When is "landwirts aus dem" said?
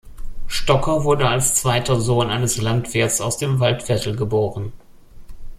2.57-3.59